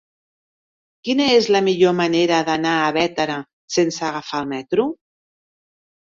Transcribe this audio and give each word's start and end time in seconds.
Quina 1.07 1.25
és 1.33 1.49
la 1.55 1.59
millor 1.65 1.91
manera 1.99 2.39
d'anar 2.47 2.71
a 2.85 2.87
Bétera 2.95 3.35
sense 3.75 4.01
agafar 4.07 4.41
el 4.47 4.49
metro? 4.55 4.87